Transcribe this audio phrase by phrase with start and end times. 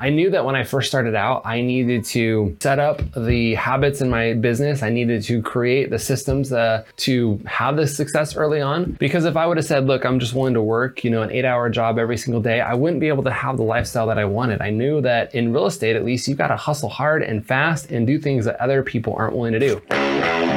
[0.00, 4.00] I knew that when I first started out, I needed to set up the habits
[4.00, 4.82] in my business.
[4.82, 8.92] I needed to create the systems uh, to have this success early on.
[8.92, 11.32] Because if I would have said, look, I'm just willing to work, you know, an
[11.32, 14.18] eight hour job every single day, I wouldn't be able to have the lifestyle that
[14.18, 14.60] I wanted.
[14.60, 17.90] I knew that in real estate, at least, you've got to hustle hard and fast
[17.90, 20.47] and do things that other people aren't willing to do.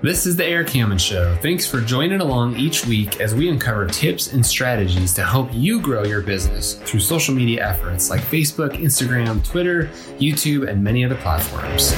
[0.00, 1.34] This is the Erik Hammond Show.
[1.42, 5.80] Thanks for joining along each week as we uncover tips and strategies to help you
[5.80, 11.16] grow your business through social media efforts like Facebook, Instagram, Twitter, YouTube, and many other
[11.16, 11.94] platforms.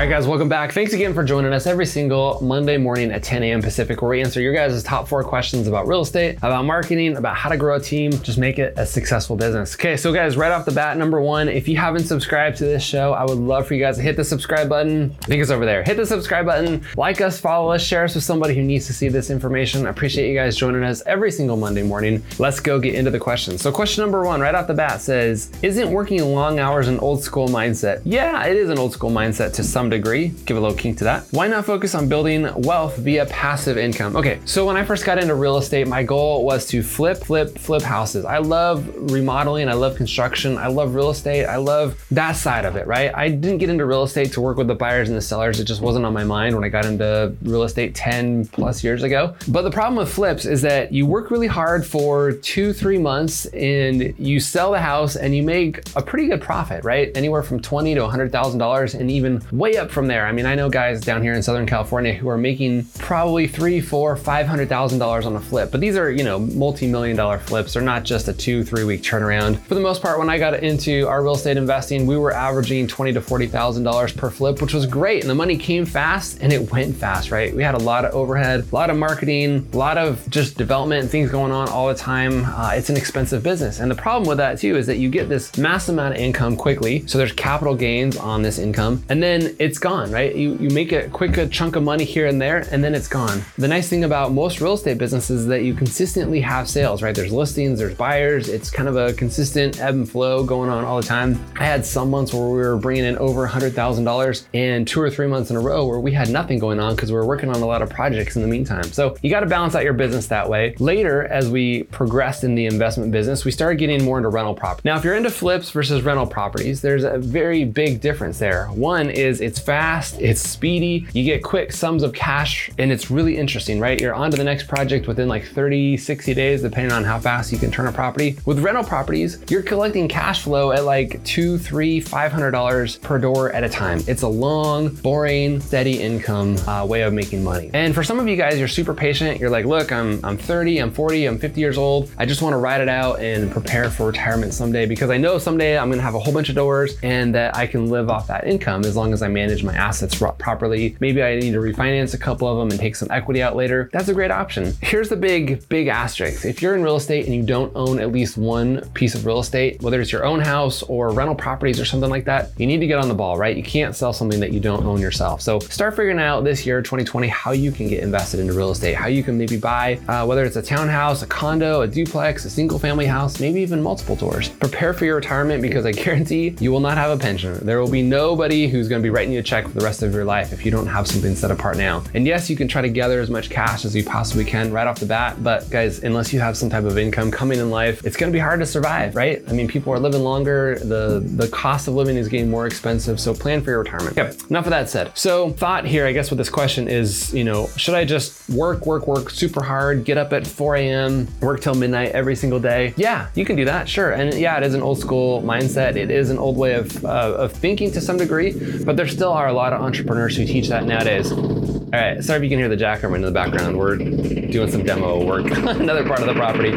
[0.00, 0.72] All right, guys, welcome back.
[0.72, 3.60] Thanks again for joining us every single Monday morning at 10 a.m.
[3.60, 7.36] Pacific, where we answer your guys' top four questions about real estate, about marketing, about
[7.36, 9.74] how to grow a team, just make it a successful business.
[9.74, 12.82] Okay, so guys, right off the bat, number one, if you haven't subscribed to this
[12.82, 15.14] show, I would love for you guys to hit the subscribe button.
[15.20, 15.82] I think it's over there.
[15.82, 18.94] Hit the subscribe button, like us, follow us, share us with somebody who needs to
[18.94, 19.86] see this information.
[19.86, 22.22] I appreciate you guys joining us every single Monday morning.
[22.38, 23.60] Let's go get into the questions.
[23.60, 27.22] So, question number one, right off the bat, says, Isn't working long hours an old
[27.22, 28.00] school mindset?
[28.06, 30.28] Yeah, it is an old school mindset to some degree.
[30.46, 31.26] Give a little kink to that.
[31.30, 34.16] Why not focus on building wealth via passive income?
[34.16, 37.58] Okay, so when I first got into real estate, my goal was to flip, flip,
[37.58, 38.24] flip houses.
[38.24, 42.76] I love remodeling, I love construction, I love real estate, I love that side of
[42.76, 43.14] it, right?
[43.14, 45.60] I didn't get into real estate to work with the buyers and the sellers.
[45.60, 49.02] It just wasn't on my mind when I got into real estate 10 plus years
[49.02, 49.34] ago.
[49.48, 53.46] But the problem with flips is that you work really hard for two, three months
[53.46, 57.10] and you sell the house and you make a pretty good profit, right?
[57.16, 60.26] Anywhere from 20 to $100,000 and even way up from there.
[60.26, 63.80] I mean, I know guys down here in Southern California who are making probably three,
[63.80, 65.72] four, five hundred thousand dollars on a flip.
[65.72, 67.72] But these are, you know, multi-million dollar flips.
[67.72, 69.58] They're not just a two, three week turnaround.
[69.60, 72.86] For the most part, when I got into our real estate investing, we were averaging
[72.86, 75.22] twenty to forty thousand dollars per flip, which was great.
[75.22, 77.54] And the money came fast and it went fast, right?
[77.54, 81.02] We had a lot of overhead, a lot of marketing, a lot of just development
[81.02, 82.44] and things going on all the time.
[82.44, 83.80] Uh, it's an expensive business.
[83.80, 86.56] And the problem with that too is that you get this mass amount of income
[86.56, 87.06] quickly.
[87.06, 90.34] So there's capital gains on this income and then it's gone gone, right?
[90.34, 93.08] You, you make a quick a chunk of money here and there, and then it's
[93.08, 93.42] gone.
[93.58, 97.14] The nice thing about most real estate businesses is that you consistently have sales, right?
[97.14, 98.48] There's listings, there's buyers.
[98.48, 101.44] It's kind of a consistent ebb and flow going on all the time.
[101.56, 105.26] I had some months where we were bringing in over $100,000 and two or three
[105.26, 107.56] months in a row where we had nothing going on because we were working on
[107.56, 108.84] a lot of projects in the meantime.
[108.84, 110.74] So you got to balance out your business that way.
[110.78, 114.88] Later, as we progressed in the investment business, we started getting more into rental property.
[114.88, 118.66] Now, if you're into flips versus rental properties, there's a very big difference there.
[118.68, 123.36] One is it's fast it's speedy, you get quick sums of cash, and it's really
[123.36, 124.00] interesting, right?
[124.00, 127.52] You're on to the next project within like 30, 60 days, depending on how fast
[127.52, 128.36] you can turn a property.
[128.44, 133.18] With rental properties, you're collecting cash flow at like two, three, five hundred dollars per
[133.18, 134.00] door at a time.
[134.06, 137.70] It's a long, boring, steady income uh, way of making money.
[137.74, 139.40] And for some of you guys, you're super patient.
[139.40, 142.10] You're like, look, I'm I'm 30, I'm 40, I'm 50 years old.
[142.18, 145.38] I just want to ride it out and prepare for retirement someday because I know
[145.38, 148.26] someday I'm gonna have a whole bunch of doors and that I can live off
[148.28, 150.96] that income as long as I manage my assets properly.
[151.00, 153.90] Maybe I need to refinance a couple of them and take some equity out later.
[153.92, 154.74] That's a great option.
[154.82, 156.44] Here's the big, big asterisk.
[156.44, 159.40] If you're in real estate and you don't own at least one piece of real
[159.40, 162.80] estate, whether it's your own house or rental properties or something like that, you need
[162.80, 163.56] to get on the ball, right?
[163.56, 165.40] You can't sell something that you don't own yourself.
[165.40, 168.94] So start figuring out this year, 2020, how you can get invested into real estate,
[168.94, 172.50] how you can maybe buy, uh, whether it's a townhouse, a condo, a duplex, a
[172.50, 174.48] single family house, maybe even multiple doors.
[174.48, 177.58] Prepare for your retirement because I guarantee you will not have a pension.
[177.64, 180.02] There will be nobody who's going to be writing you a check for the rest
[180.02, 182.02] of your life if you don't have something set apart now.
[182.14, 184.86] And yes, you can try to gather as much cash as you possibly can right
[184.86, 188.04] off the bat, but guys, unless you have some type of income coming in life,
[188.04, 189.42] it's going to be hard to survive, right?
[189.48, 193.20] I mean, people are living longer, the the cost of living is getting more expensive,
[193.20, 194.18] so plan for your retirement.
[194.18, 195.16] Okay, enough of that said.
[195.16, 198.86] So, thought here, I guess with this question is, you know, should I just work,
[198.86, 202.94] work, work super hard, get up at 4 a.m., work till midnight every single day?
[202.96, 204.12] Yeah, you can do that, sure.
[204.12, 205.96] And yeah, it is an old school mindset.
[205.96, 208.52] It is an old way of, uh, of thinking to some degree,
[208.84, 211.30] but there still are a lot of entrepreneurs who teach that nowadays.
[211.30, 213.78] All right, sorry if you can hear the jackhammer in the background.
[213.78, 216.70] We're doing some demo work, another part of the property.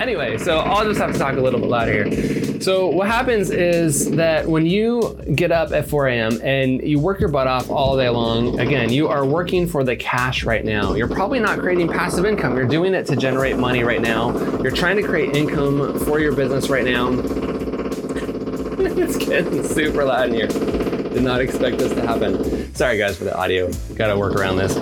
[0.00, 2.62] Anyway, so I'll just have to talk a little bit louder here.
[2.62, 6.40] So what happens is that when you get up at 4 a.m.
[6.42, 9.96] and you work your butt off all day long, again, you are working for the
[9.96, 10.94] cash right now.
[10.94, 12.56] You're probably not creating passive income.
[12.56, 14.32] You're doing it to generate money right now.
[14.62, 17.10] You're trying to create income for your business right now.
[18.80, 20.79] it's getting super loud in here.
[21.12, 22.74] Did not expect this to happen.
[22.74, 23.70] Sorry guys for the audio.
[23.94, 24.74] Got to work around this.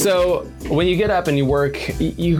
[0.00, 2.38] So when you get up and you work, you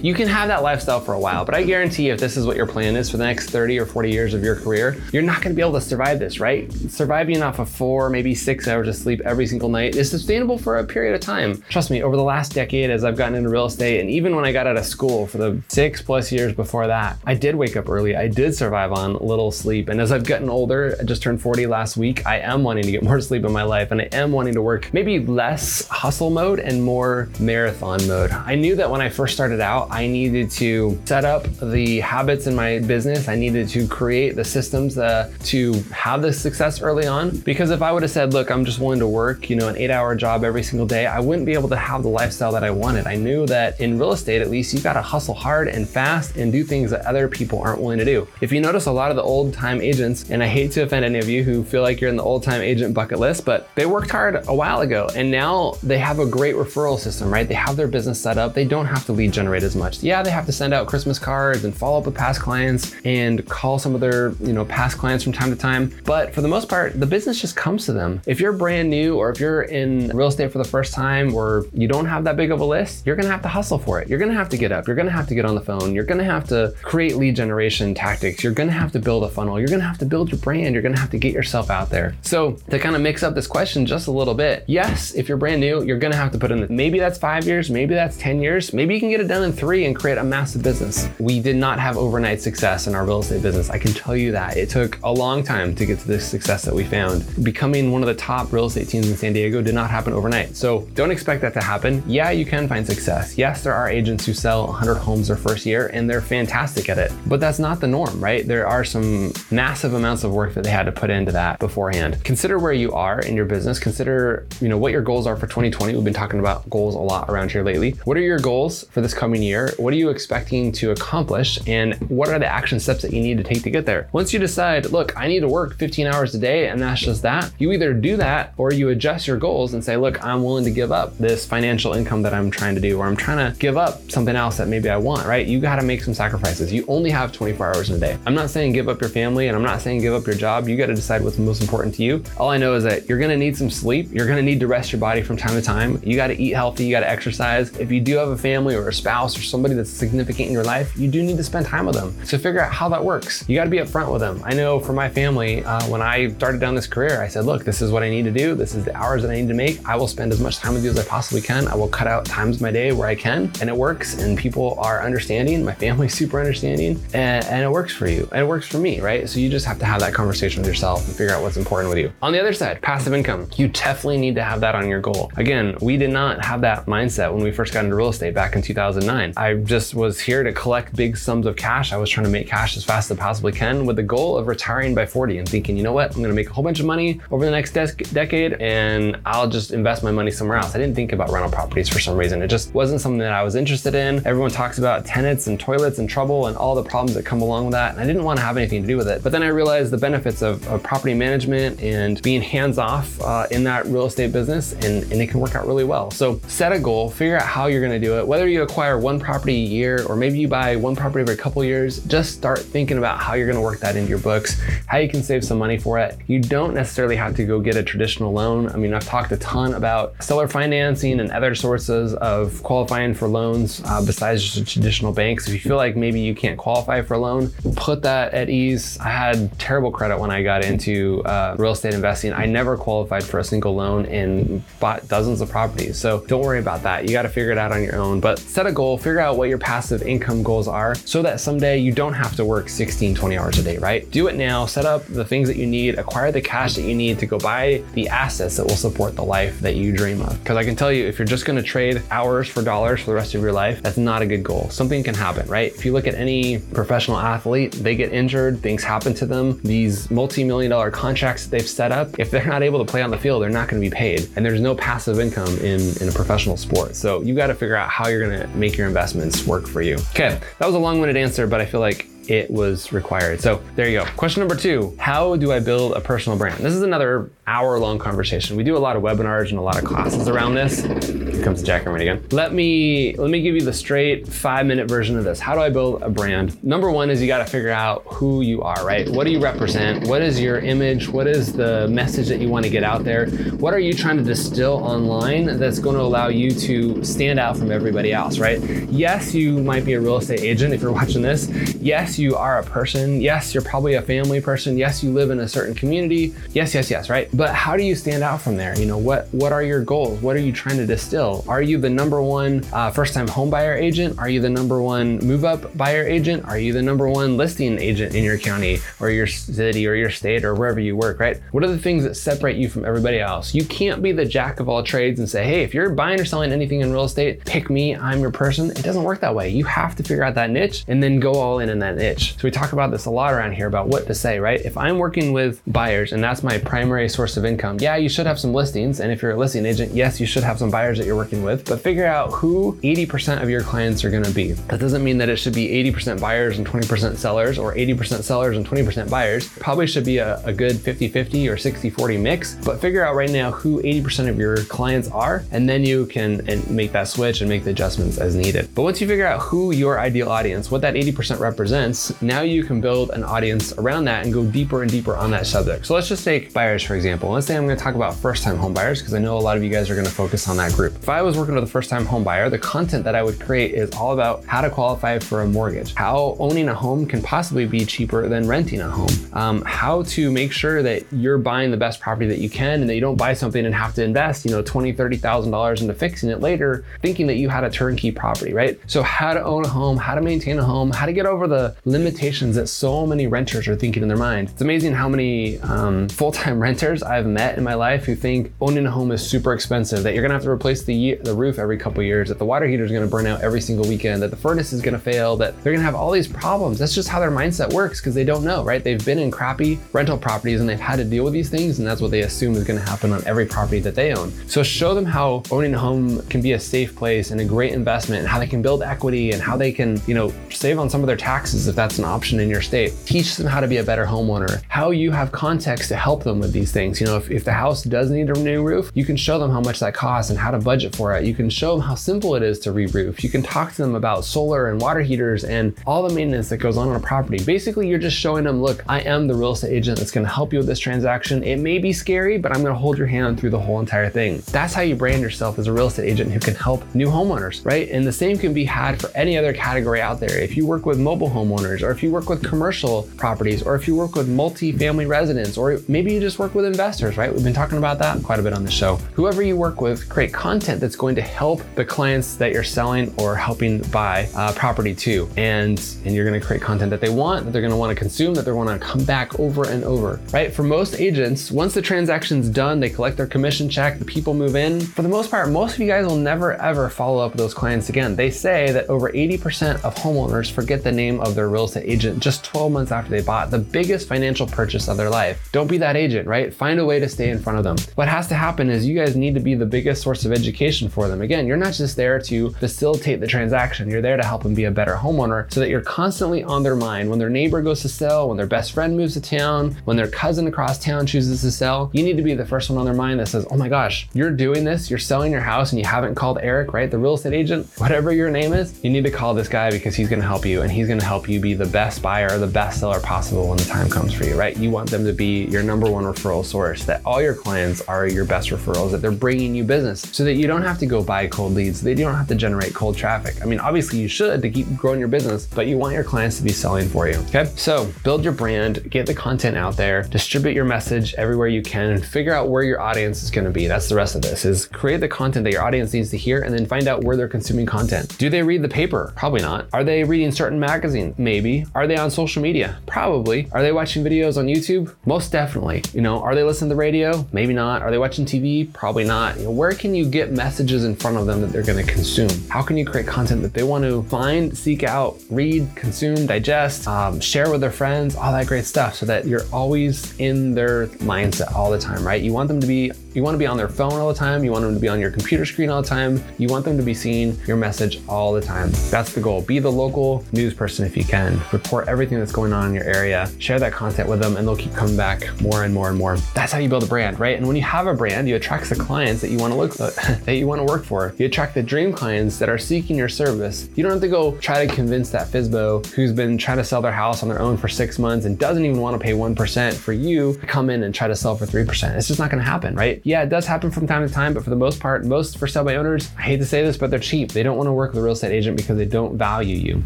[0.00, 2.56] you can have that lifestyle for a while, but I guarantee if this is what
[2.56, 5.42] your plan is for the next 30 or 40 years of your career, you're not
[5.42, 6.72] going to be able to survive this, right?
[6.72, 10.78] Surviving off of four, maybe six hours of sleep every single night is sustainable for
[10.78, 11.62] a period of time.
[11.68, 14.44] Trust me, over the last decade, as I've gotten into real estate, and even when
[14.44, 17.76] I got out of school for the six plus years before that, I did wake
[17.76, 18.16] up early.
[18.16, 19.88] I did survive on little sleep.
[19.88, 22.90] And as I've gotten older, I just turned 40 last week, I am wanting to
[22.90, 26.30] get more sleep in my life and I am wanting to work maybe less hustle
[26.30, 28.30] mode and more marathon mode.
[28.30, 32.46] I knew that when I first started out, I needed to set up the habits
[32.46, 33.28] in my business.
[33.28, 37.38] I needed to create the systems uh, to have the success early on.
[37.40, 39.76] Because if I would have said, look, I'm just willing to work, you know, an
[39.76, 42.64] eight hour job every single day, I wouldn't be able to have the lifestyle that
[42.64, 43.06] I wanted.
[43.06, 46.36] I knew that in real estate, at least, you got to hustle hard and fast
[46.36, 48.26] and do things that other people aren't willing to do.
[48.40, 51.04] If you notice a lot of the old time agents, and I hate to offend
[51.04, 53.68] any of you who feel like you're in the old time agent bucket list, but
[53.74, 57.46] they worked hard a while ago and now they have a great referral system, right?
[57.46, 58.54] They have their business set up.
[58.54, 60.02] They don't have to lead generate as much.
[60.02, 63.46] Yeah, they have to send out Christmas cards and follow up with past clients and
[63.48, 65.92] call some of their, you know, past clients from time to time.
[66.04, 68.20] But for the most part, the business just comes to them.
[68.26, 71.66] If you're brand new or if you're in real estate for the first time or
[71.72, 74.08] you don't have that big of a list, you're gonna have to hustle for it.
[74.08, 74.86] You're gonna have to get up.
[74.86, 75.94] You're gonna have to get on the phone.
[75.94, 78.42] You're gonna have to create lead generation tactics.
[78.42, 79.58] You're gonna have to build a funnel.
[79.58, 80.74] You're gonna have to build your brand.
[80.74, 82.14] You're gonna have to get yourself out there.
[82.22, 85.38] So to kind of mix up this question just a little bit, yes, if you're
[85.38, 88.16] brand new, you're gonna have to put in the, maybe that's five years, maybe that's
[88.16, 91.08] 10 years, maybe you can get it done in three and create a massive business.
[91.18, 93.68] We did not have overnight success in our real estate business.
[93.68, 94.56] I can tell you that.
[94.56, 97.24] It took a long time to get to the success that we found.
[97.42, 100.56] Becoming one of the top real estate teams in San Diego did not happen overnight.
[100.56, 102.02] So don't expect that to happen.
[102.06, 103.36] Yeah, you can find success.
[103.36, 106.98] Yes, there are agents who sell 100 homes their first year and they're fantastic at
[106.98, 108.46] it, but that's not the norm, right?
[108.46, 112.22] There are some massive amounts of work that they had to put into that beforehand.
[112.24, 113.78] Consider where you are in your business.
[113.78, 115.94] Consider, you know, what your goals are for 2020.
[115.94, 117.92] We've been talking about goals a lot around here lately.
[118.04, 119.55] What are your goals for this coming year?
[119.78, 121.58] What are you expecting to accomplish?
[121.66, 124.08] And what are the action steps that you need to take to get there?
[124.12, 127.22] Once you decide, look, I need to work 15 hours a day and that's just
[127.22, 130.64] that, you either do that or you adjust your goals and say, look, I'm willing
[130.64, 133.58] to give up this financial income that I'm trying to do, or I'm trying to
[133.58, 135.46] give up something else that maybe I want, right?
[135.46, 136.72] You got to make some sacrifices.
[136.72, 138.18] You only have 24 hours in a day.
[138.26, 140.68] I'm not saying give up your family and I'm not saying give up your job.
[140.68, 142.22] You got to decide what's most important to you.
[142.38, 144.08] All I know is that you're going to need some sleep.
[144.12, 146.00] You're going to need to rest your body from time to time.
[146.04, 146.84] You got to eat healthy.
[146.84, 147.76] You got to exercise.
[147.76, 150.64] If you do have a family or a spouse or somebody that's significant in your
[150.64, 152.14] life, you do need to spend time with them.
[152.24, 153.44] So figure out how that works.
[153.48, 154.40] You got to be upfront with them.
[154.44, 157.64] I know for my family, uh, when I started down this career, I said, look,
[157.64, 158.54] this is what I need to do.
[158.54, 159.86] This is the hours that I need to make.
[159.86, 161.68] I will spend as much time with you as I possibly can.
[161.68, 164.20] I will cut out times of my day where I can, and it works.
[164.20, 165.64] And people are understanding.
[165.64, 169.00] My family's super understanding, and, and it works for you, and it works for me,
[169.00, 169.28] right?
[169.28, 171.90] So you just have to have that conversation with yourself and figure out what's important
[171.90, 172.12] with you.
[172.22, 173.48] On the other side, passive income.
[173.56, 175.30] You definitely need to have that on your goal.
[175.36, 178.56] Again, we did not have that mindset when we first got into real estate back
[178.56, 179.32] in 2009.
[179.36, 181.92] I just was here to collect big sums of cash.
[181.92, 184.36] I was trying to make cash as fast as I possibly can with the goal
[184.36, 186.80] of retiring by 40 and thinking, you know what, I'm gonna make a whole bunch
[186.80, 190.74] of money over the next de- decade and I'll just invest my money somewhere else.
[190.74, 192.42] I didn't think about rental properties for some reason.
[192.42, 194.26] It just wasn't something that I was interested in.
[194.26, 197.66] Everyone talks about tenants and toilets and trouble and all the problems that come along
[197.66, 197.92] with that.
[197.92, 199.22] And I didn't want to have anything to do with it.
[199.22, 203.46] But then I realized the benefits of, of property management and being hands off uh,
[203.50, 206.10] in that real estate business, and, and it can work out really well.
[206.10, 208.26] So set a goal, figure out how you're to do it.
[208.26, 211.64] Whether you acquire one property a year or maybe you buy one property every couple
[211.64, 214.98] years, just start thinking about how you're going to work that into your books, how
[214.98, 216.16] you can save some money for it.
[216.28, 218.68] You don't necessarily have to go get a traditional loan.
[218.68, 223.26] I mean, I've talked a ton about seller financing and other sources of qualifying for
[223.26, 225.48] loans uh, besides just traditional banks.
[225.48, 228.96] If you feel like maybe you can't qualify for a loan, put that at ease.
[229.00, 232.32] I had terrible credit when I got into uh, real estate investing.
[232.32, 235.98] I never qualified for a single loan and bought dozens of properties.
[235.98, 237.04] So don't worry about that.
[237.04, 238.20] You got to figure it out on your own.
[238.20, 241.78] But set a goal, figure out what your passive income goals are so that someday
[241.78, 244.10] you don't have to work 16, 20 hours a day, right?
[244.10, 246.94] Do it now, set up the things that you need, acquire the cash that you
[246.94, 250.38] need to go buy the assets that will support the life that you dream of.
[250.42, 253.06] Because I can tell you, if you're just going to trade hours for dollars for
[253.06, 254.68] the rest of your life, that's not a good goal.
[254.70, 255.74] Something can happen, right?
[255.74, 259.60] If you look at any professional athlete, they get injured, things happen to them.
[259.62, 263.02] These multi million dollar contracts that they've set up, if they're not able to play
[263.02, 264.28] on the field, they're not going to be paid.
[264.36, 266.96] And there's no passive income in, in a professional sport.
[266.96, 269.82] So you got to figure out how you're going to make your investments work for
[269.82, 269.96] you.
[270.14, 273.42] Okay, that was a long winded answer, but I feel like it was required.
[273.42, 274.06] So there you go.
[274.16, 276.64] Question number two How do I build a personal brand?
[276.64, 278.56] This is another hour long conversation.
[278.56, 280.82] We do a lot of webinars and a lot of classes around this.
[280.82, 282.24] Here comes jackhammer again.
[282.32, 285.38] Let me let me give you the straight five minute version of this.
[285.38, 286.62] How do I build a brand?
[286.64, 289.08] Number one is you got to figure out who you are, right?
[289.08, 290.08] What do you represent?
[290.08, 291.08] What is your image?
[291.08, 293.26] What is the message that you want to get out there?
[293.58, 297.56] What are you trying to distill online that's going to allow you to stand out
[297.56, 298.60] from everybody else, right?
[298.90, 301.48] Yes, you might be a real estate agent if you're watching this.
[301.76, 303.20] Yes, you are a person.
[303.20, 304.76] Yes, you're probably a family person.
[304.76, 306.34] Yes, you live in a certain community.
[306.52, 307.30] Yes, yes, yes, right?
[307.36, 308.78] But how do you stand out from there?
[308.78, 310.22] You know, what what are your goals?
[310.22, 311.44] What are you trying to distill?
[311.46, 314.18] Are you the number one uh, first-time home buyer agent?
[314.18, 316.46] Are you the number one move-up buyer agent?
[316.46, 320.08] Are you the number one listing agent in your county or your city or your
[320.08, 321.20] state or wherever you work?
[321.20, 321.38] Right?
[321.50, 323.54] What are the things that separate you from everybody else?
[323.54, 326.24] You can't be the jack of all trades and say, hey, if you're buying or
[326.24, 327.94] selling anything in real estate, pick me.
[327.94, 328.70] I'm your person.
[328.70, 329.50] It doesn't work that way.
[329.50, 332.32] You have to figure out that niche and then go all in in that niche.
[332.36, 334.60] So we talk about this a lot around here about what to say, right?
[334.64, 338.26] If I'm working with buyers and that's my primary source of income, yeah, you should
[338.26, 339.00] have some listings.
[339.00, 341.42] And if you're a listing agent, yes, you should have some buyers that you're working
[341.42, 344.52] with, but figure out who 80% of your clients are going to be.
[344.52, 348.56] That doesn't mean that it should be 80% buyers and 20% sellers or 80% sellers
[348.56, 349.48] and 20% buyers.
[349.58, 353.14] Probably should be a, a good 50 50 or 60 40 mix, but figure out
[353.14, 357.40] right now who 80% of your clients are, and then you can make that switch
[357.40, 358.68] and make the adjustments as needed.
[358.74, 362.64] But once you figure out who your ideal audience, what that 80% represents, now you
[362.64, 365.86] can build an audience around that and go deeper and deeper on that subject.
[365.86, 367.15] So let's just take buyers, for example.
[367.24, 369.56] Let's say I'm going to talk about first time homebuyers because I know a lot
[369.56, 370.94] of you guys are going to focus on that group.
[370.96, 373.74] If I was working with a first time homebuyer, the content that I would create
[373.74, 377.66] is all about how to qualify for a mortgage, how owning a home can possibly
[377.66, 381.76] be cheaper than renting a home, um, how to make sure that you're buying the
[381.76, 384.44] best property that you can and that you don't buy something and have to invest,
[384.44, 387.70] you know, twenty, thirty thousand dollars into fixing it later, thinking that you had a
[387.70, 388.78] turnkey property, right?
[388.86, 391.46] So how to own a home, how to maintain a home, how to get over
[391.46, 394.50] the limitations that so many renters are thinking in their mind.
[394.50, 398.86] It's amazing how many um, full-time renters I've met in my life who think owning
[398.86, 401.78] a home is super expensive, that you're gonna have to replace the the roof every
[401.78, 404.36] couple years, that the water heater is gonna burn out every single weekend, that the
[404.36, 406.78] furnace is gonna fail, that they're gonna have all these problems.
[406.78, 408.82] That's just how their mindset works because they don't know, right?
[408.82, 411.86] They've been in crappy rental properties and they've had to deal with these things, and
[411.86, 414.32] that's what they assume is gonna happen on every property that they own.
[414.48, 417.72] So show them how owning a home can be a safe place and a great
[417.72, 420.90] investment, and how they can build equity and how they can, you know, save on
[420.90, 422.92] some of their taxes if that's an option in your state.
[423.04, 426.40] Teach them how to be a better homeowner, how you have context to help them
[426.40, 426.95] with these things.
[427.00, 429.50] You know, if, if the house does need a new roof, you can show them
[429.50, 431.24] how much that costs and how to budget for it.
[431.24, 433.22] You can show them how simple it is to re-roof.
[433.22, 436.58] You can talk to them about solar and water heaters and all the maintenance that
[436.58, 437.42] goes on on a property.
[437.44, 440.52] Basically, you're just showing them, look, I am the real estate agent that's gonna help
[440.52, 441.42] you with this transaction.
[441.42, 444.42] It may be scary, but I'm gonna hold your hand through the whole entire thing.
[444.50, 447.64] That's how you brand yourself as a real estate agent who can help new homeowners,
[447.64, 447.88] right?
[447.90, 450.38] And the same can be had for any other category out there.
[450.38, 453.86] If you work with mobile homeowners, or if you work with commercial properties, or if
[453.86, 457.32] you work with multi-family residents, or maybe you just work with investors, right?
[457.32, 458.96] We've been talking about that quite a bit on the show.
[459.14, 463.12] Whoever you work with, create content that's going to help the clients that you're selling
[463.18, 467.08] or helping buy uh, property to, and and you're going to create content that they
[467.08, 469.68] want, that they're going to want to consume, that they're going to come back over
[469.68, 470.54] and over, right?
[470.54, 474.54] For most agents, once the transaction's done, they collect their commission check, the people move
[474.54, 474.80] in.
[474.80, 477.54] For the most part, most of you guys will never ever follow up with those
[477.54, 478.14] clients again.
[478.14, 482.20] They say that over 80% of homeowners forget the name of their real estate agent
[482.20, 485.48] just 12 months after they bought the biggest financial purchase of their life.
[485.52, 486.52] Don't be that agent, right?
[486.66, 487.76] Find a way to stay in front of them.
[487.94, 490.88] What has to happen is you guys need to be the biggest source of education
[490.88, 491.20] for them.
[491.20, 494.64] Again, you're not just there to facilitate the transaction, you're there to help them be
[494.64, 497.88] a better homeowner so that you're constantly on their mind when their neighbor goes to
[497.88, 501.52] sell, when their best friend moves to town, when their cousin across town chooses to
[501.52, 501.88] sell.
[501.92, 504.08] You need to be the first one on their mind that says, oh my gosh,
[504.12, 506.90] you're doing this, you're selling your house and you haven't called Erik, right?
[506.90, 509.94] The real estate agent, whatever your name is, you need to call this guy because
[509.94, 512.80] he's gonna help you and he's gonna help you be the best buyer the best
[512.80, 514.56] seller possible when the time comes for you, right?
[514.56, 516.55] You want them to be your number one referral source,
[516.86, 520.34] that all your clients are your best referrals, that they're bringing you business so that
[520.34, 523.42] you don't have to go buy cold leads, you don't have to generate cold traffic.
[523.42, 526.38] I mean, obviously you should to keep growing your business, but you want your clients
[526.38, 527.44] to be selling for you, okay?
[527.56, 531.90] So build your brand, get the content out there, distribute your message everywhere you can,
[531.90, 533.66] and figure out where your audience is gonna be.
[533.66, 536.42] That's the rest of this, is create the content that your audience needs to hear
[536.42, 538.16] and then find out where they're consuming content.
[538.18, 539.12] Do they read the paper?
[539.16, 539.66] Probably not.
[539.72, 541.14] Are they reading certain magazines?
[541.18, 541.66] Maybe.
[541.74, 542.78] Are they on social media?
[542.86, 543.48] Probably.
[543.52, 544.94] Are they watching videos on YouTube?
[545.04, 545.82] Most definitely.
[545.92, 547.26] You know, are they listening to the radio?
[547.32, 547.82] Maybe not.
[547.82, 548.72] Are they watching TV?
[548.72, 549.36] Probably not.
[549.36, 551.92] You know, where can you get messages in front of them that they're going to
[551.92, 552.30] consume?
[552.48, 556.86] How can you create content that they want to find, seek out, read, consume, digest,
[556.88, 560.86] um, share with their friends, all that great stuff so that you're always in their
[560.86, 562.22] mindset all the time, right?
[562.22, 564.44] You want them to be You want to be on their phone all the time.
[564.44, 566.22] You want them to be on your computer screen all the time.
[566.36, 568.68] You want them to be seeing your message all the time.
[568.90, 569.40] That's the goal.
[569.40, 571.40] Be the local news person if you can.
[571.50, 573.30] Report everything that's going on in your area.
[573.38, 576.18] Share that content with them and they'll keep coming back more and more and more.
[576.34, 577.38] That's how you build a brand, right?
[577.38, 579.72] And when you have a brand, you attract the clients that you want to look
[580.26, 581.14] that you want to work for.
[581.16, 583.70] You attract the dream clients that are seeking your service.
[583.76, 586.82] You don't have to go try to convince that FSBO who's been trying to sell
[586.82, 589.72] their house on their own for six months and doesn't even want to pay 1%
[589.72, 591.96] for you to come in and try to sell for 3%.
[591.96, 593.00] It's just not going to happen, right?
[593.06, 595.46] Yeah, it does happen from time to time, but for the most part, most for
[595.46, 597.30] sale by owners, I hate to say this, but they're cheap.
[597.30, 599.84] They don't want to work with a real estate agent because they don't value you.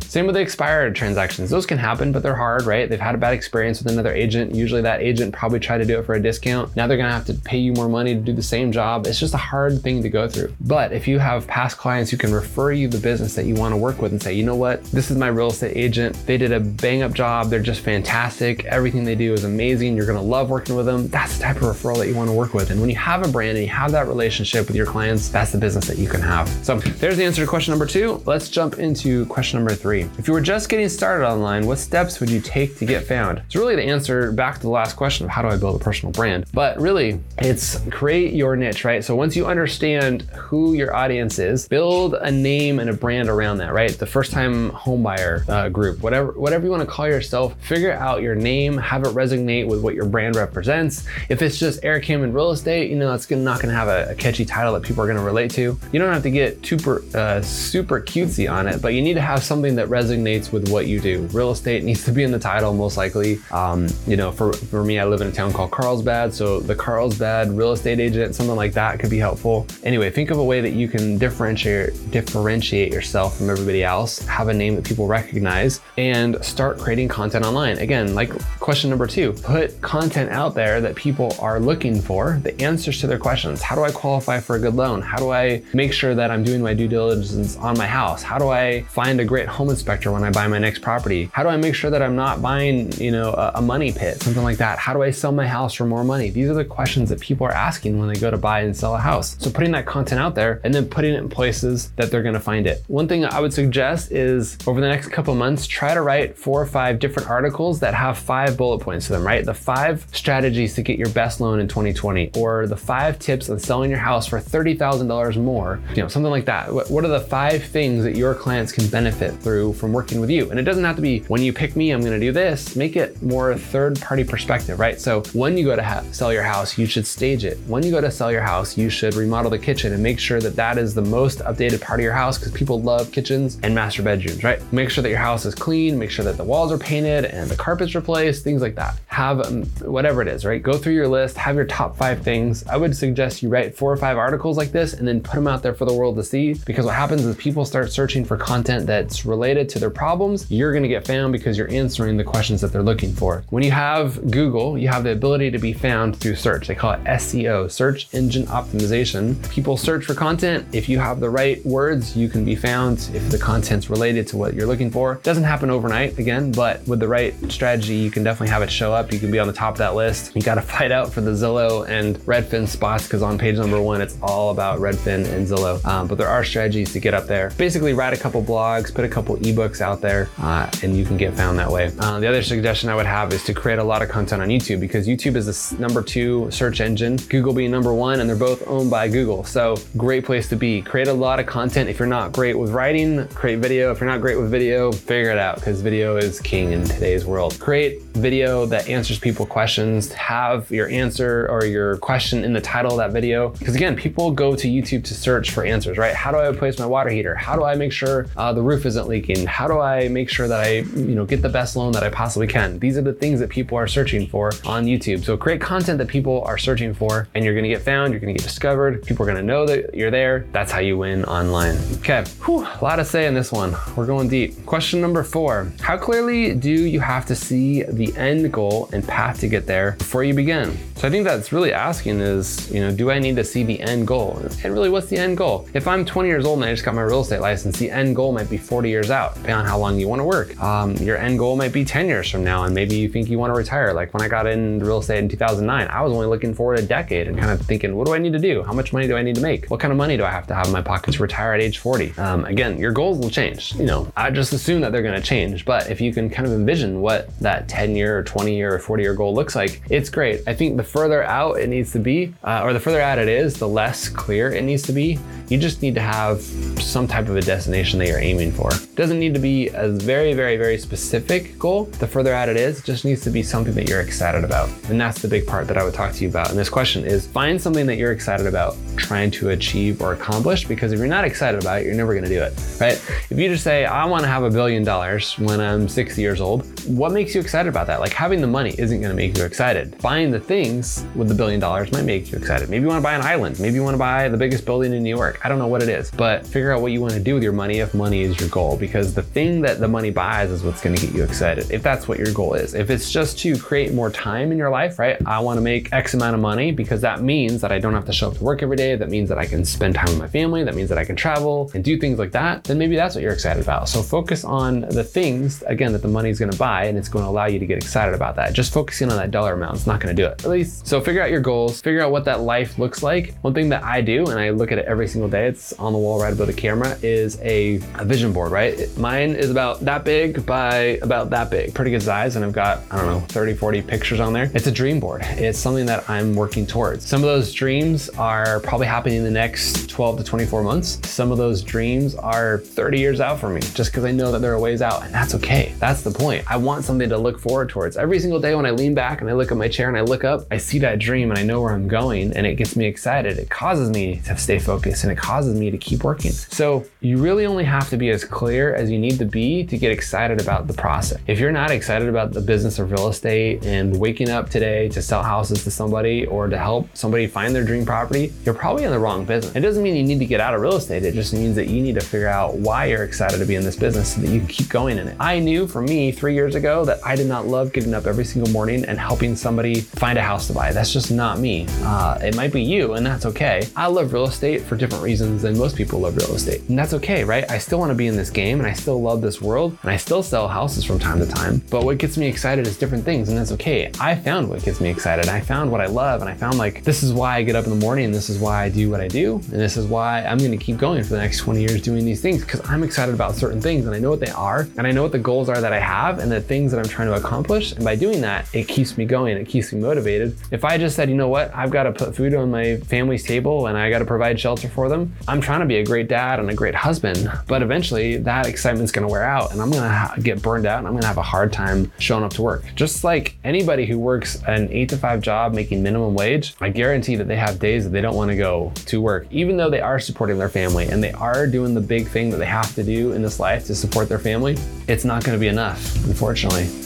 [0.00, 1.50] Same with the expired transactions.
[1.50, 2.88] Those can happen, but they're hard, right?
[2.88, 4.54] They've had a bad experience with another agent.
[4.54, 6.74] Usually that agent probably tried to do it for a discount.
[6.76, 9.06] Now they're going to have to pay you more money to do the same job.
[9.06, 10.54] It's just a hard thing to go through.
[10.62, 13.72] But if you have past clients who can refer you the business that you want
[13.72, 16.16] to work with and say, you know what, this is my real estate agent.
[16.24, 17.50] They did a bang up job.
[17.50, 18.64] They're just fantastic.
[18.64, 19.94] Everything they do is amazing.
[19.94, 21.08] You're going to love working with them.
[21.08, 22.70] That's the type of referral that you want to work with.
[22.70, 25.50] And when you have a brand and you have that relationship with your clients, that's
[25.50, 26.48] the business that you can have.
[26.64, 28.22] So there's the answer to question number two.
[28.24, 30.02] Let's jump into question number three.
[30.16, 33.38] If you were just getting started online, what steps would you take to get found?
[33.46, 35.84] It's really the answer back to the last question of how do I build a
[35.84, 36.46] personal brand?
[36.54, 39.02] But really, it's create your niche, right?
[39.04, 43.58] So once you understand who your audience is, build a name and a brand around
[43.58, 43.90] that, right?
[43.90, 48.22] The first time homebuyer uh, group, whatever whatever you want to call yourself, figure out
[48.22, 51.08] your name, have it resonate with what your brand represents.
[51.28, 53.88] If it's just Erik Kim Hammond Real Estate, you know, it's not going to have
[53.88, 55.78] a, a, catchy title that people are going to relate to.
[55.92, 59.20] You don't have to get super uh, super cutesy on it, but you need to
[59.20, 61.22] have something that resonates with what you do.
[61.32, 63.38] Real estate needs to be in the title, most likely.
[63.50, 66.74] Um, you know, for for me, I live in a town called Carlsbad, so the
[66.74, 69.66] Carlsbad real estate agent, something like that could be helpful.
[69.82, 74.48] Anyway, think of a way that you can differentiate differentiate yourself from everybody else, have
[74.48, 77.78] a name that people recognize, and start creating content online.
[77.78, 82.56] Again, like question number two, put content out there that people are looking for, the
[82.80, 83.60] answers to their questions.
[83.60, 85.02] How do I qualify for a good loan?
[85.02, 88.22] How do I make sure that I'm doing my due diligence on my house?
[88.22, 91.28] How do I find a great home inspector when I buy my next property?
[91.34, 94.22] How do I make sure that I'm not buying, you know, a, a money pit,
[94.22, 94.78] something like that?
[94.78, 96.30] How do I sell my house for more money?
[96.30, 98.94] These are the questions that people are asking when they go to buy and sell
[98.94, 99.36] a house.
[99.38, 102.32] So putting that content out there and then putting it in places that they're going
[102.32, 102.82] to find it.
[102.86, 106.62] One thing I would suggest is over the next couple months, try to write four
[106.62, 109.44] or five different articles that have five bullet points to them, right?
[109.44, 113.58] The five strategies to get your best loan in 2020, or the five tips on
[113.58, 116.72] selling your house for $30,000 more, you know, something like that.
[116.72, 120.50] What are the five things that your clients can benefit through from working with you?
[120.50, 122.76] And it doesn't have to be when you pick me, I'm going to do this.
[122.76, 125.00] Make it more third party perspective, right?
[125.00, 127.58] So when you go to ha- sell your house, you should stage it.
[127.66, 130.40] When you go to sell your house, you should remodel the kitchen and make sure
[130.40, 133.74] that that is the most updated part of your house because people love kitchens and
[133.74, 134.60] master bedrooms, right?
[134.72, 137.50] Make sure that your house is clean, make sure that the walls are painted and
[137.50, 138.98] the carpet's replaced, things like that.
[139.10, 140.62] Have um, whatever it is, right?
[140.62, 142.64] Go through your list, have your top five things.
[142.66, 145.48] I would suggest you write four or five articles like this and then put them
[145.48, 148.36] out there for the world to see because what happens is people start searching for
[148.36, 150.48] content that's related to their problems.
[150.50, 153.42] You're going to get found because you're answering the questions that they're looking for.
[153.50, 156.68] When you have Google, you have the ability to be found through search.
[156.68, 159.36] They call it SEO, search engine optimization.
[159.50, 160.66] People search for content.
[160.72, 164.36] If you have the right words, you can be found if the content's related to
[164.36, 165.16] what you're looking for.
[165.22, 168.92] Doesn't happen overnight again, but with the right strategy, you can definitely have it show
[168.92, 168.99] up.
[169.12, 170.34] You can be on the top of that list.
[170.34, 173.80] You got to fight out for the Zillow and Redfin spots because on page number
[173.80, 175.84] one, it's all about Redfin and Zillow.
[175.84, 177.50] Um, but there are strategies to get up there.
[177.56, 181.16] Basically, write a couple blogs, put a couple ebooks out there, uh, and you can
[181.16, 181.92] get found that way.
[181.98, 184.48] Uh, the other suggestion I would have is to create a lot of content on
[184.48, 188.36] YouTube because YouTube is the number two search engine, Google being number one, and they're
[188.36, 189.44] both owned by Google.
[189.44, 190.82] So, great place to be.
[190.82, 191.88] Create a lot of content.
[191.88, 193.90] If you're not great with writing, create video.
[193.90, 197.24] If you're not great with video, figure it out because video is king in today's
[197.24, 197.58] world.
[197.58, 200.12] Create video that answers people questions.
[200.12, 203.50] Have your answer or your question in the title of that video.
[203.50, 206.14] Because again, people go to YouTube to search for answers, right?
[206.14, 207.34] How do I replace my water heater?
[207.34, 209.46] How do I make sure uh, the roof isn't leaking?
[209.46, 212.10] How do I make sure that I, you know, get the best loan that I
[212.10, 212.78] possibly can?
[212.78, 215.24] These are the things that people are searching for on YouTube.
[215.24, 218.12] So create content that people are searching for, and you're to get found.
[218.12, 219.04] You're to get discovered.
[219.04, 220.46] People are to know that you're there.
[220.52, 221.76] That's how you win online.
[221.98, 223.74] Okay, Whew, a lot to say in this one.
[223.96, 224.64] We're going deep.
[224.66, 229.40] Question number four: How clearly do you have to see the end goal and path
[229.40, 230.76] to get there before you begin?
[230.96, 233.80] So I think that's really asking is, you know, do I need to see the
[233.80, 234.36] end goal?
[234.62, 235.66] And really, what's the end goal?
[235.72, 238.16] If I'm 20 years old and I just got my real estate license, the end
[238.16, 240.60] goal might be 40 years out, depending on how long you want to work.
[240.62, 243.38] Um, your end goal might be 10 years from now, and maybe you think you
[243.38, 243.94] want to retire.
[243.94, 246.82] Like when I got in real estate in 2009, I was only looking forward a
[246.82, 248.62] decade and kind of thinking, what do I need to do?
[248.62, 249.66] How much money do I need to make?
[249.66, 251.60] What kind of money do I have to have in my pocket to retire at
[251.60, 252.18] age 40?
[252.18, 253.74] Um, again, your goals will change.
[253.76, 256.46] You know, I just assume that they're going to change, but if you can kind
[256.46, 259.54] of envision what that 10 year or 20 year year or 40 year goal looks
[259.54, 260.42] like, it's great.
[260.46, 263.28] I think the further out it needs to be, uh, or the further out it
[263.28, 265.18] is, the less clear it needs to be.
[265.48, 266.40] You just need to have
[266.80, 268.72] some type of a destination that you're aiming for.
[268.72, 271.86] It doesn't need to be a very, very, very specific goal.
[271.86, 274.68] The further out it is, it just needs to be something that you're excited about.
[274.88, 277.04] And that's the big part that I would talk to you about in this question
[277.04, 281.08] is find something that you're excited about trying to achieve or accomplish because if you're
[281.08, 283.02] not excited about it, you're never going to do it, right?
[283.28, 286.40] If you just say, I want to have a billion dollars when I'm 60 years
[286.40, 288.00] old, what makes you excited about that?
[288.00, 289.96] Like having the money isn't going to make you excited.
[289.98, 292.68] Buying the things with the billion dollars might make you excited.
[292.68, 293.58] Maybe you want to buy an island.
[293.60, 295.40] Maybe you want to buy the biggest building in New York.
[295.44, 297.42] I don't know what it is, but figure out what you want to do with
[297.42, 300.62] your money if money is your goal because the thing that the money buys is
[300.62, 301.70] what's going to get you excited.
[301.70, 302.74] If that's what your goal is.
[302.74, 305.16] If it's just to create more time in your life, right?
[305.26, 308.06] I want to make X amount of money because that means that I don't have
[308.06, 308.96] to show up to work every day.
[308.96, 310.64] That means that I can spend time with my family.
[310.64, 312.64] That means that I can travel and do things like that.
[312.64, 313.88] Then maybe that's what you're excited about.
[313.88, 317.08] So focus on the things, again, that the money is going to buy and it's
[317.08, 318.52] going to allow you to get excited about that.
[318.52, 320.44] Just focusing on that dollar amount is not going to do it.
[320.44, 323.34] At least, so figure out your goals, figure out what that life looks like.
[323.42, 325.92] One thing that I do, and I look at it every single day, it's on
[325.92, 328.96] the wall right above the camera, is a, a vision board, right?
[328.96, 332.36] Mine is about that big by about that big, pretty good size.
[332.36, 334.50] And I've got, I don't know, 30, 40 pictures on there.
[334.54, 335.22] It's a dream board.
[335.24, 337.06] It's something that I'm working towards.
[337.06, 340.98] Some of those dreams are probably happening in the next 12 to 24 months.
[341.08, 344.40] Some of those dreams are 30 years out for me just because I know that
[344.40, 345.04] there are ways out.
[345.04, 345.74] And that's okay.
[345.78, 346.44] That's the point.
[346.50, 347.96] I want something to look forward towards.
[347.96, 350.02] Every single day when I lean back and I look at my chair and I
[350.02, 352.76] look up, I see that dream and I know where I'm going and it gets
[352.76, 353.38] me excited.
[353.38, 356.32] It causes me to stay focused and it causes me to keep working.
[356.32, 359.78] So you really only have to be as clear as you need to be to
[359.78, 361.20] get excited about the process.
[361.26, 365.02] If you're not excited about the business of real estate and waking up today to
[365.02, 368.90] sell houses to somebody or to help somebody find their dream property, you're probably in
[368.90, 369.54] the wrong business.
[369.54, 371.04] It doesn't mean you need to get out of real estate.
[371.04, 373.64] It just means that you need to figure out why you're excited to be in
[373.64, 375.16] this business so that you can keep going in it.
[375.18, 378.24] I knew for me three years ago that I did not love getting up every
[378.24, 380.72] single morning and helping somebody find a house to buy.
[380.72, 381.66] That's just not me.
[381.82, 383.66] Uh, it might be you, and that's okay.
[383.76, 386.68] I love real estate for different reasons than most people love real estate.
[386.68, 387.48] And that's okay, right?
[387.50, 389.90] I still want to be in this game and I still love this world and
[389.90, 391.62] I still sell houses from time to time.
[391.70, 393.90] But what gets me excited is different things, and that's okay.
[394.00, 395.28] I found what gets me excited.
[395.28, 397.64] I found what I love, and I found like this is why I get up
[397.64, 399.86] in the morning, and this is why I do what I do, and this is
[399.86, 402.60] why I'm going to keep going for the next 20 years doing these things because
[402.68, 405.12] I'm excited about certain things and I know what they are, and I know what
[405.12, 407.72] the goals are that I have and the things that I'm trying to accomplish.
[407.72, 410.36] And by doing that, it keeps me going, it keeps me motivated.
[410.50, 413.24] If I just said, you know what, I've got to put food on my family's
[413.24, 416.08] table and I got to provide shelter for them, I'm trying to be a great
[416.08, 419.70] dad and a great husband, but eventually that excitement's going to wear out and I'm
[419.70, 422.24] going to ha- get burned out and I'm going to have a hard time showing
[422.24, 422.64] up to work.
[422.74, 427.16] Just like anybody who works an eight to five job making minimum wage, I guarantee
[427.16, 429.80] that they have days that they don't want to go to work, even though they
[429.80, 432.82] are supporting their family and they are doing the big thing that they have to
[432.82, 434.56] do in this life to support their family.
[434.88, 436.29] It's not going to be enough, unfortunately.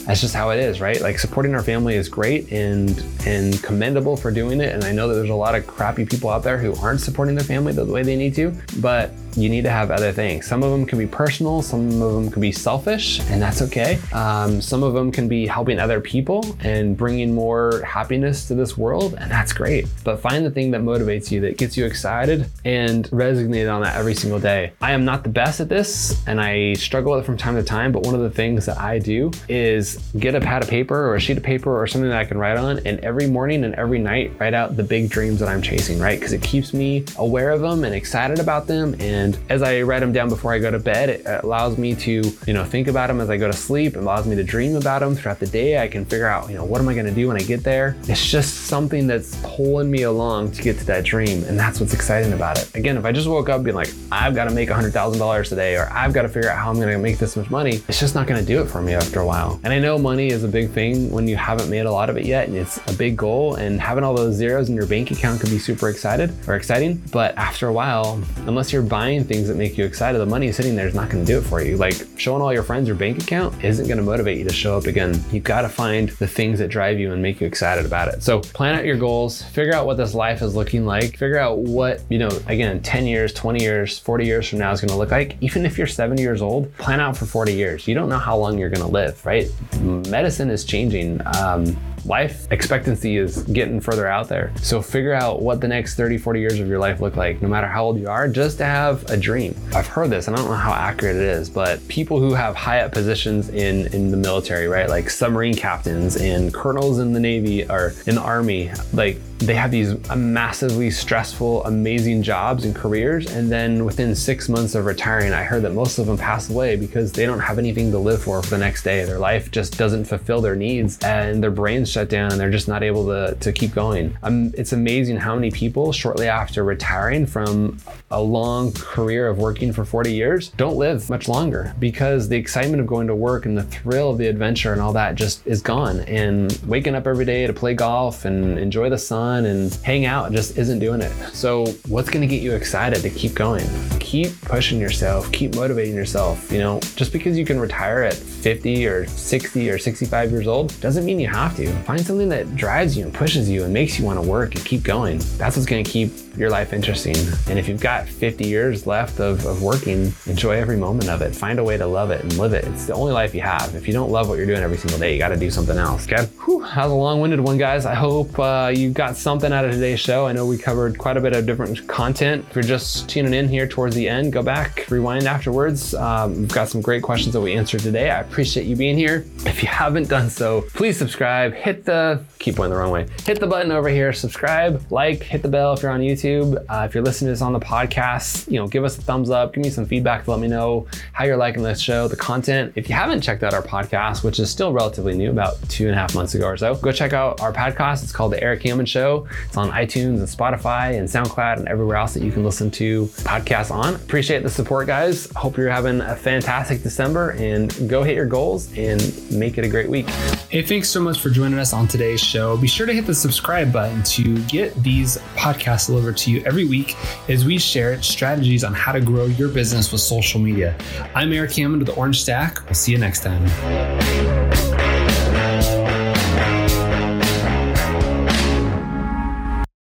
[0.05, 0.99] That's just how it is, right?
[1.01, 4.73] Like supporting our family is great and and commendable for doing it.
[4.73, 7.35] And I know that there's a lot of crappy people out there who aren't supporting
[7.35, 10.47] their family the way they need to, but you need to have other things.
[10.47, 13.99] Some of them can be personal, some of them can be selfish, and that's okay.
[14.13, 18.77] Um, some of them can be helping other people and bringing more happiness to this
[18.77, 19.87] world, and that's great.
[20.03, 23.95] But find the thing that motivates you, that gets you excited, and resonate on that
[23.95, 24.73] every single day.
[24.81, 27.63] I am not the best at this, and I struggle with it from time to
[27.63, 30.95] time, but one of the things that I do is get a pad of paper
[30.95, 33.63] or a sheet of paper or something that I can write on, and every morning
[33.63, 36.19] and every night write out the big dreams that I'm chasing, right?
[36.19, 39.81] Because it keeps me aware of them and excited about them and and as I
[39.81, 42.87] write them down before I go to bed, it allows me to, you know, think
[42.87, 43.95] about them as I go to sleep.
[43.95, 45.81] It allows me to dream about them throughout the day.
[45.81, 47.63] I can figure out, you know, what am I going to do when I get
[47.63, 47.97] there?
[48.03, 51.43] It's just something that's pulling me along to get to that dream.
[51.45, 52.73] And that's what's exciting about it.
[52.75, 55.89] Again, if I just woke up being like, I've got to make $100,000 today, or
[55.91, 58.13] I've got to figure out how I'm going to make this much money, it's just
[58.13, 59.59] not going to do it for me after a while.
[59.63, 62.17] And I know money is a big thing when you haven't made a lot of
[62.17, 63.55] it yet, and it's a big goal.
[63.55, 67.01] And having all those zeros in your bank account can be super excited or exciting.
[67.11, 70.75] But after a while, unless you're buying things that make you excited, the money sitting
[70.75, 71.77] there is not going to do it for you.
[71.77, 74.77] Like showing all your friends your bank account isn't going to motivate you to show
[74.77, 75.23] up again.
[75.31, 78.23] You've got to find the things that drive you and make you excited about it.
[78.23, 81.59] So plan out your goals, figure out what this life is looking like, figure out
[81.59, 84.97] what, you know, again, 10 years, 20 years, 40 years from now is going to
[84.97, 85.37] look like.
[85.41, 87.87] Even if you're 70 years old, plan out for 40 years.
[87.87, 89.49] You don't know how long you're going to live, right?
[89.81, 91.21] Medicine is changing.
[91.37, 94.51] Um, life expectancy is getting further out there.
[94.61, 97.47] So figure out what the next 30, 40 years of your life look like, no
[97.47, 99.55] matter how old you are, just to have a dream.
[99.73, 102.55] I've heard this, and I don't know how accurate it is, but people who have
[102.55, 104.89] high up positions in, in the military, right?
[104.89, 109.71] Like submarine captains and colonels in the Navy or in the Army, like they have
[109.71, 113.29] these massively stressful, amazing jobs and careers.
[113.29, 116.75] And then within six months of retiring, I heard that most of them pass away
[116.75, 119.03] because they don't have anything to live for for the next day.
[119.03, 122.67] Their life just doesn't fulfill their needs and their brains shut down and they're just
[122.67, 124.17] not able to, to keep going.
[124.21, 127.77] Um, it's amazing how many people shortly after retiring from
[128.11, 132.81] a long career of working for 40 years don't live much longer because the excitement
[132.81, 135.61] of going to work and the thrill of the adventure and all that just is
[135.61, 136.01] gone.
[136.01, 140.33] And waking up every day to play golf and enjoy the sun and hang out
[140.33, 141.13] just isn't doing it.
[141.33, 143.65] So, what's going to get you excited to keep going?
[144.15, 146.49] Keep pushing yourself, keep motivating yourself.
[146.49, 150.79] You know, just because you can retire at 50 or 60 or 65 years old
[150.79, 151.69] doesn't mean you have to.
[151.83, 154.63] Find something that drives you and pushes you and makes you want to work and
[154.63, 155.17] keep going.
[155.37, 157.15] That's what's going to keep your life interesting.
[157.49, 161.35] And if you've got 50 years left of, of working, enjoy every moment of it.
[161.35, 162.65] Find a way to love it and live it.
[162.65, 163.75] It's the only life you have.
[163.75, 165.77] If you don't love what you're doing every single day, you got to do something
[165.77, 166.05] else.
[166.05, 166.23] Okay.
[166.45, 167.85] Whew, that was a long winded one, guys.
[167.85, 170.27] I hope uh, you got something out of today's show.
[170.27, 172.45] I know we covered quite a bit of different content.
[172.49, 175.93] If you're just tuning in here towards the end, go back, rewind afterwards.
[175.93, 178.09] Um, we've got some great questions that we answered today.
[178.09, 179.25] I appreciate you being here.
[179.45, 183.39] If you haven't done so, please subscribe, hit the, keep going the wrong way, hit
[183.39, 186.63] the button over here, subscribe, like, hit the bell if you're on YouTube.
[186.69, 189.29] Uh, if you're listening to this on the podcast, you know, give us a thumbs
[189.29, 192.15] up, give me some feedback to let me know how you're liking this show, the
[192.15, 192.73] content.
[192.75, 195.95] If you haven't checked out our podcast, which is still relatively new, about two and
[195.95, 198.03] a half months ago or so, go check out our podcast.
[198.03, 199.27] It's called The Erik Hammond Show.
[199.47, 203.05] It's on iTunes and Spotify and SoundCloud and everywhere else that you can listen to
[203.05, 205.29] podcasts Appreciate the support, guys.
[205.35, 209.67] Hope you're having a fantastic December and go hit your goals and make it a
[209.67, 210.07] great week.
[210.49, 212.55] Hey, thanks so much for joining us on today's show.
[212.57, 216.65] Be sure to hit the subscribe button to get these podcasts delivered to you every
[216.65, 216.95] week
[217.29, 220.75] as we share strategies on how to grow your business with social media.
[221.13, 222.63] I'm Erik Hammond with the Orange Stack.
[222.65, 224.64] We'll see you next time.